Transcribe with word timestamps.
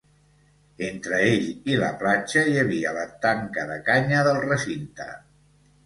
Entre 0.87 1.19
ell 1.33 1.45
i 1.73 1.77
la 1.85 1.91
platja 2.01 2.47
hi 2.53 2.57
havia 2.63 2.97
la 2.99 3.07
tanca 3.29 3.71
de 3.75 3.79
canya 3.93 4.27
del 4.31 4.45
recinte. 4.51 5.13